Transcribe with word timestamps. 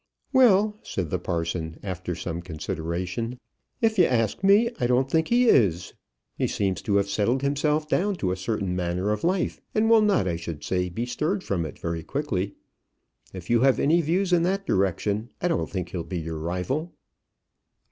"Well," 0.33 0.79
said 0.81 1.11
the 1.11 1.19
parson, 1.19 1.79
after 1.83 2.15
some 2.15 2.41
consideration, 2.41 3.37
"if 3.81 3.99
you 3.99 4.05
ask 4.05 4.43
me, 4.43 4.71
I 4.79 4.87
don't 4.87 5.11
think 5.11 5.27
he 5.27 5.47
is. 5.47 5.93
He 6.35 6.47
seems 6.47 6.81
to 6.81 6.95
have 6.95 7.07
settled 7.07 7.43
himself 7.43 7.87
down 7.87 8.15
to 8.15 8.31
a 8.31 8.35
certain 8.35 8.75
manner 8.75 9.11
of 9.11 9.23
life, 9.23 9.61
and 9.75 9.91
will 9.91 10.01
not, 10.01 10.27
I 10.27 10.37
should 10.37 10.63
say, 10.63 10.89
be 10.89 11.05
stirred 11.05 11.43
from 11.43 11.67
it 11.67 11.77
very 11.77 12.01
quickly. 12.01 12.55
If 13.31 13.51
you 13.51 13.61
have 13.61 13.79
any 13.79 14.01
views 14.01 14.33
in 14.33 14.41
that 14.41 14.65
direction, 14.65 15.29
I 15.39 15.47
don't 15.49 15.69
think 15.69 15.89
he'll 15.89 16.03
be 16.03 16.19
your 16.19 16.39
rival." 16.39 16.95